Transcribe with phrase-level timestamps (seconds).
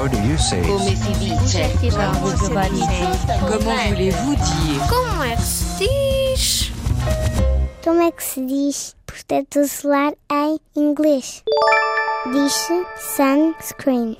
[0.00, 0.96] How do you say Come it?
[0.96, 1.60] si dice?
[3.50, 6.72] Comment voulez-vous dire Como é que se diz?
[7.84, 11.44] Como é que se diz protetor solar em inglês?
[12.32, 12.82] Diz-se
[13.14, 14.16] sunscreen.